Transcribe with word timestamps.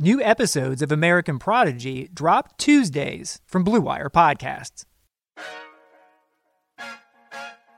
New 0.00 0.20
episodes 0.22 0.80
of 0.80 0.92
American 0.92 1.40
Prodigy 1.40 2.08
drop 2.14 2.56
Tuesdays 2.56 3.40
from 3.44 3.64
Blue 3.64 3.80
Wire 3.80 4.08
Podcasts. 4.08 4.84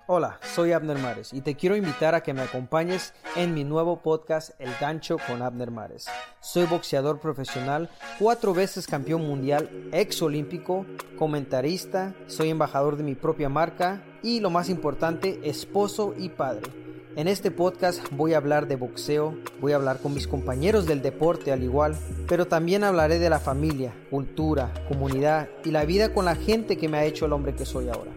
Hola, 0.06 0.38
soy 0.42 0.72
Abner 0.72 0.98
Mares 0.98 1.32
y 1.32 1.40
te 1.40 1.54
quiero 1.54 1.76
invitar 1.76 2.14
a 2.14 2.22
que 2.22 2.34
me 2.34 2.42
acompañes 2.42 3.14
en 3.36 3.54
mi 3.54 3.64
nuevo 3.64 4.02
podcast 4.02 4.50
El 4.58 4.68
Gancho 4.78 5.16
con 5.26 5.40
Abner 5.40 5.70
Mares. 5.70 6.08
Soy 6.40 6.66
boxeador 6.66 7.20
profesional, 7.20 7.88
cuatro 8.18 8.52
veces 8.52 8.86
campeón 8.86 9.26
mundial, 9.26 9.88
ex 9.90 10.20
olímpico, 10.20 10.84
comentarista, 11.18 12.14
soy 12.26 12.50
embajador 12.50 12.98
de 12.98 13.04
mi 13.04 13.14
propia 13.14 13.48
marca 13.48 14.04
y 14.22 14.40
lo 14.40 14.50
más 14.50 14.68
importante, 14.68 15.40
esposo 15.44 16.14
y 16.18 16.28
padre. 16.28 16.89
En 17.16 17.26
este 17.26 17.50
podcast 17.50 18.00
voy 18.12 18.34
a 18.34 18.36
hablar 18.36 18.68
de 18.68 18.76
boxeo, 18.76 19.36
voy 19.60 19.72
a 19.72 19.76
hablar 19.76 20.00
con 20.00 20.14
mis 20.14 20.28
compañeros 20.28 20.86
del 20.86 21.02
deporte 21.02 21.50
al 21.50 21.64
igual, 21.64 21.98
pero 22.28 22.46
también 22.46 22.84
hablaré 22.84 23.18
de 23.18 23.28
la 23.28 23.40
familia, 23.40 23.92
cultura, 24.10 24.72
comunidad 24.86 25.48
y 25.64 25.72
la 25.72 25.84
vida 25.84 26.14
con 26.14 26.24
la 26.24 26.36
gente 26.36 26.78
que 26.78 26.88
me 26.88 26.98
ha 26.98 27.04
hecho 27.04 27.26
el 27.26 27.32
hombre 27.32 27.56
que 27.56 27.66
soy 27.66 27.88
ahora. 27.88 28.12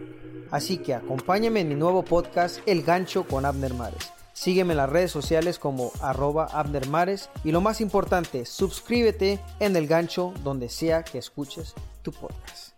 Así 0.52 0.78
que 0.78 0.94
acompáñame 0.94 1.60
en 1.60 1.68
mi 1.70 1.74
nuevo 1.74 2.04
podcast 2.04 2.60
El 2.66 2.84
Gancho 2.84 3.26
con 3.26 3.44
Abner 3.44 3.74
Mares. 3.74 4.12
Sígueme 4.32 4.74
en 4.74 4.78
las 4.78 4.90
redes 4.90 5.10
sociales 5.10 5.58
como 5.58 5.90
arroba 6.00 6.46
Abner 6.52 6.86
Mares 6.88 7.30
y 7.42 7.50
lo 7.50 7.60
más 7.60 7.80
importante, 7.80 8.46
suscríbete 8.46 9.40
en 9.58 9.74
El 9.74 9.88
Gancho 9.88 10.32
donde 10.44 10.68
sea 10.68 11.02
que 11.02 11.18
escuches 11.18 11.74
tu 12.02 12.12
podcast. 12.12 12.74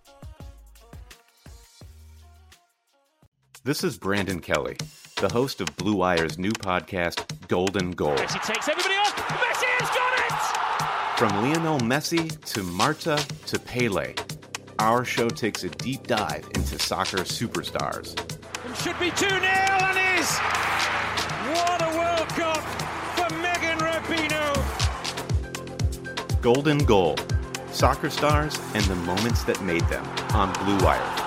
This 3.64 3.82
is 3.82 3.98
Brandon 3.98 4.40
Kelly, 4.40 4.76
the 5.26 5.32
host 5.32 5.60
of 5.60 5.74
Blue 5.76 5.96
Wire's 5.96 6.38
new 6.38 6.52
podcast, 6.52 7.24
Golden 7.48 7.90
Goal. 7.90 8.14
Messi 8.14 8.40
takes 8.46 8.68
everybody 8.68 8.94
off. 8.94 9.16
Messi 9.16 9.66
has 9.80 9.90
got 9.90 10.12
it! 10.22 11.18
From 11.18 11.42
Lionel 11.42 11.80
Messi 11.80 12.28
to 12.52 12.62
Marta 12.62 13.18
to 13.46 13.58
Pele 13.58 14.14
our 14.78 15.04
show 15.04 15.28
takes 15.28 15.64
a 15.64 15.70
deep 15.70 16.06
dive 16.06 16.44
into 16.54 16.78
soccer 16.78 17.18
superstars. 17.18 18.12
It 18.70 18.76
should 18.76 18.98
be 19.00 19.10
2 19.10 19.28
0 19.28 19.40
and 19.40 20.20
is! 20.20 20.30
What 21.48 21.82
a 21.82 21.88
World 21.98 22.28
Cup 22.28 22.62
for 23.16 23.28
Megan 23.40 23.78
Rapinoe! 23.78 24.54
Golden 26.40 26.78
Goal 26.78 27.16
Soccer 27.72 28.10
Stars 28.10 28.60
and 28.74 28.84
the 28.84 28.96
Moments 28.96 29.42
That 29.44 29.60
Made 29.62 29.88
Them 29.88 30.06
on 30.34 30.52
Blue 30.64 30.78
Wire. 30.84 31.25